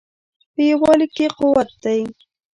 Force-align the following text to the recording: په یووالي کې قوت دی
په 0.53 0.61
یووالي 0.69 1.07
کې 1.15 1.25
قوت 1.37 1.69
دی 1.83 2.01